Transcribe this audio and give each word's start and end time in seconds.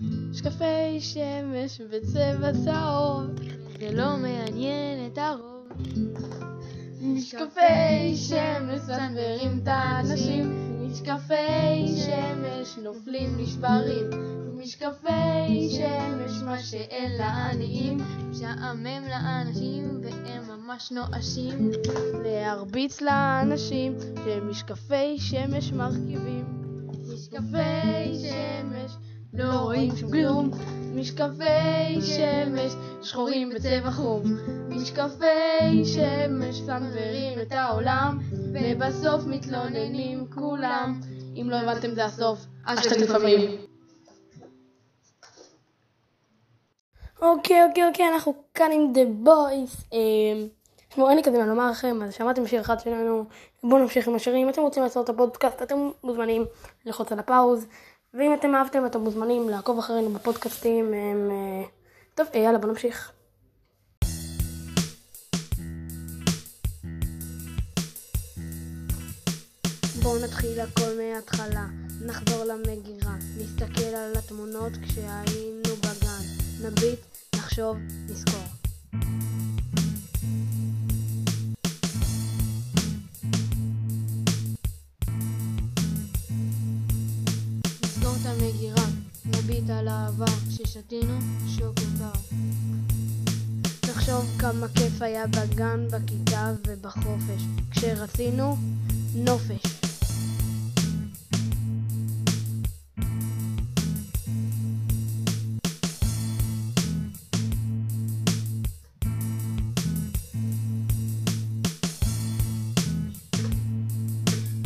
משקפי 0.00 1.00
שמש 1.00 1.80
בצבע 1.80 2.52
צהוב, 2.64 3.26
זה 3.80 3.92
לא 3.92 4.16
מעניין 4.16 5.06
את 5.12 5.18
הרוב. 5.18 5.68
משקפי 7.00 8.16
שמש 8.16 8.38
מסנוורים 8.74 9.60
את 9.62 9.68
האנשים, 9.68 10.52
משקפי 10.90 11.88
שמש 11.96 12.78
נופלים 12.82 13.36
נשברים, 13.38 14.10
משקפי 14.58 15.68
שמש 15.70 16.42
מה 16.44 16.58
שאין 16.58 17.12
לעניים, 17.18 17.98
משעמם 18.30 19.02
לאנשים 19.10 20.00
והם 20.02 20.42
ממש 20.48 20.92
נואשים, 20.92 21.70
להרביץ 22.24 23.00
לאנשים 23.00 23.96
שמשקפי 24.24 25.18
שמש 25.18 25.72
מרכיבים. 25.72 26.44
משקפי 27.14 27.67
שום 29.96 30.10
כלום, 30.10 30.50
משקפי 30.94 32.00
שמש 32.00 32.72
שחורים 33.02 33.50
בצבע 33.50 33.90
חום, 33.90 34.22
משקפי 34.68 35.84
שמש 35.84 36.60
סנוורים 36.66 37.40
את 37.42 37.52
העולם, 37.52 38.18
ובסוף 38.32 39.22
מתלוננים 39.26 40.26
כולם. 40.34 41.00
אם 41.36 41.50
לא 41.50 41.56
הבנתם 41.56 41.94
זה 41.94 42.04
הסוף, 42.04 42.38
אשטג 42.64 43.00
לפעמים. 43.00 43.68
אוקיי, 47.22 47.64
אוקיי, 47.64 47.88
אוקיי, 47.88 48.08
אנחנו 48.08 48.34
כאן 48.54 48.70
עם 48.72 48.92
The 48.94 49.26
Boys. 49.26 49.84
אמ, 49.92 50.48
תשמעו, 50.88 51.08
אין 51.08 51.16
לי 51.16 51.22
כזה 51.22 51.38
מה 51.38 51.46
לומר 51.46 51.70
לכם, 51.70 52.02
אז 52.02 52.14
שמעתם 52.14 52.46
שיר 52.46 52.60
אחד 52.60 52.80
שלנו, 52.80 53.24
בואו 53.62 53.82
נמשיך 53.82 54.08
עם 54.08 54.14
השירים. 54.14 54.46
אם 54.46 54.52
אתם 54.52 54.62
רוצים 54.62 54.82
לעשות 54.82 55.04
את 55.04 55.14
הפודקאסט, 55.14 55.62
אתם 55.62 55.90
מוזמנים 56.04 56.44
ללחוץ 56.84 57.12
על 57.12 57.18
הפאוז. 57.18 57.66
ואם 58.14 58.34
אתם 58.34 58.54
אהבתם, 58.54 58.86
אתם 58.86 59.00
מוזמנים 59.00 59.48
לעקוב 59.48 59.78
אחרינו 59.78 60.10
בפודקאסטים. 60.10 60.84
הם, 60.84 61.30
אה, 61.30 61.68
טוב, 62.14 62.26
אה, 62.34 62.40
יאללה, 62.40 62.58
בואו 62.58 62.72
נמשיך. 62.72 63.12
בואו 70.02 70.24
נתחיל 70.24 70.60
הכל 70.60 70.90
מההתחלה, 70.98 71.66
נחזור 72.06 72.44
למגירה, 72.44 73.14
נסתכל 73.38 73.94
על 73.96 74.12
התמונות 74.18 74.72
כשהיינו 74.82 75.76
בגן, 75.80 76.24
נביט, 76.62 77.00
נחשוב, 77.36 77.76
נזכור. 78.08 78.47
נסגור 88.08 88.32
את 88.32 88.40
המגירה, 88.42 88.86
נביט 89.24 89.70
על 89.70 89.88
העבר, 89.88 90.26
כששתינו 90.48 91.18
שוקו 91.48 91.82
קר. 91.98 92.36
נחשוב 93.88 94.26
כמה 94.38 94.68
כיף 94.68 95.02
היה 95.02 95.26
בגן, 95.26 95.86
בכיתה 95.90 96.52
ובחופש, 96.66 97.42
כשרצינו 97.70 98.56
נופש. 99.14 99.77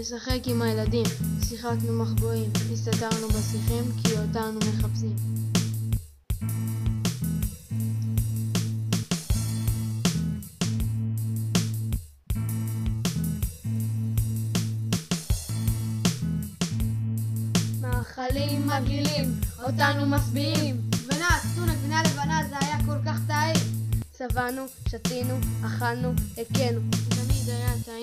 לשחק 0.00 0.40
עם 0.46 0.62
הילדים, 0.62 1.04
שיחקנו 1.48 2.02
מחבואים, 2.02 2.50
הסתתרנו 2.72 3.28
בשיחים 3.28 3.84
כי 4.02 4.12
אותנו 4.12 4.58
מחפשים. 4.58 5.16
מאכלים 17.80 18.66
מגעילים, 18.66 19.40
אותנו 19.62 20.06
משביעים. 20.06 20.80
גבינה, 20.90 21.28
טונה, 21.56 21.74
גבינה 21.74 22.02
לבנה, 22.02 22.40
זה 22.48 22.56
היה 22.60 22.76
כל 22.86 22.98
כך 23.06 23.18
טעים. 23.26 23.76
שבענו, 24.18 24.62
שתינו, 24.88 25.34
אכלנו, 25.66 26.12
הכינו, 26.32 26.80
תמיד 27.08 27.48
היה 27.48 27.74
טעים, 27.84 27.95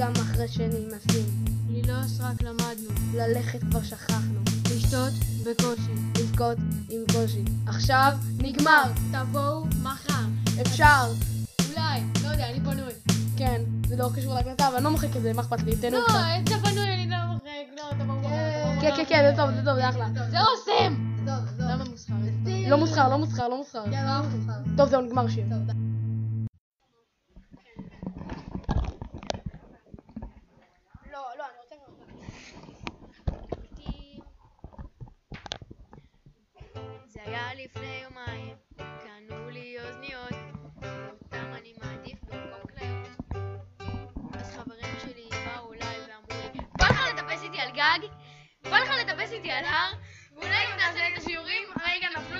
גם 0.00 0.12
אחרי 0.12 0.48
שנמאסים. 0.48 1.44
ללעוס 1.70 2.20
רק 2.20 2.42
למדנו, 2.42 2.90
ללכת 3.14 3.60
כבר 3.60 3.82
שכחנו, 3.82 4.40
לשתות 4.74 5.12
בקושי. 5.44 5.92
לבכות 6.20 6.58
עם 6.90 7.00
קושי. 7.12 7.44
עכשיו 7.66 8.12
נגמר, 8.38 8.82
תבואו 9.12 9.64
מחר. 9.82 10.24
אפשר. 10.62 11.12
אולי, 11.68 12.00
לא 12.24 12.28
יודע, 12.28 12.50
אני 12.50 12.60
פנוי. 12.60 12.92
כן, 13.36 13.62
זה 13.88 13.96
לא 13.96 14.10
קשור 14.16 14.34
להקלטה, 14.34 14.68
אבל 14.68 14.76
אני 14.76 14.84
לא 14.84 14.90
מוחק 14.90 15.16
את 15.16 15.22
זה, 15.22 15.32
מה 15.32 15.42
אכפת 15.42 15.62
לי? 15.62 15.76
תהנו 15.76 15.96
לא, 15.96 16.04
קצת. 16.04 16.14
אתה 16.44 16.68
פנוי, 16.68 16.94
אני 16.94 17.10
לא 17.10 17.16
מוחק, 17.32 17.46
לא, 17.76 17.82
מחר. 17.84 18.04
תבואו 18.04 18.80
כן. 18.80 18.96
כן, 18.96 19.04
כן, 19.08 19.30
זה 19.30 19.36
טוב, 19.36 19.50
זה 19.50 19.60
טוב, 19.64 19.74
זה 19.74 19.88
אחלה. 19.88 20.06
זה 20.30 20.36
אוסם! 20.40 21.10
עזוב, 21.22 21.48
עזוב. 21.48 21.66
למה 21.68 21.84
מוסחר? 21.84 22.14
לא 22.70 22.78
מוסחר, 22.78 23.08
לא 23.08 23.18
מוסחר, 23.18 23.48
לא 23.48 23.56
מוסחר. 23.56 23.80
לא. 24.66 24.76
טוב, 24.76 24.88
זהו, 24.88 25.00
נגמר 25.00 25.28
שיר. 25.28 25.44
טוב, 25.50 25.58
די. 25.66 25.72
לא, 31.12 31.18
לא, 31.38 31.44
אני 31.44 31.58
רוצה... 31.62 31.76
היה 37.50 37.64
לפני 37.64 38.02
יומיים, 38.02 38.56
קנו 38.76 39.50
לי 39.50 39.76
אוזניות, 39.84 40.32
אותם 40.76 41.52
אני 41.58 41.74
מעדיף 41.82 42.18
במקום 42.24 42.60
כליות. 42.78 43.08
אז 44.32 44.56
חברים 44.56 44.94
שלי 45.00 45.28
באו 45.30 45.72
אליי 45.72 45.96
ואמרו 46.00 46.50
לי, 46.54 46.60
בא 46.78 46.86
לך 46.86 47.00
לטפס 47.14 47.42
איתי 47.42 47.60
על 47.60 47.70
גג? 47.70 48.06
בא 48.62 48.78
לך 48.78 48.90
לטפס 48.90 49.32
איתי 49.32 49.50
על 49.50 49.64
הר? 49.64 49.92
ואולי 50.34 50.64
אם 50.64 50.76
נעשה 50.76 51.08
את 51.08 51.18
השיעורים, 51.18 51.62
רגע 51.80 52.08
נפלו. 52.16 52.39